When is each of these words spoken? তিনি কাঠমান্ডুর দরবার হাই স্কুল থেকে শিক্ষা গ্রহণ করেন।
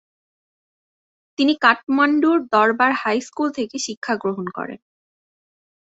তিনি 1.39 1.53
কাঠমান্ডুর 1.61 2.37
দরবার 2.51 2.91
হাই 2.93 3.17
স্কুল 3.21 3.47
থেকে 3.51 3.77
শিক্ষা 3.79 4.13
গ্রহণ 4.15 4.47
করেন। 4.49 4.79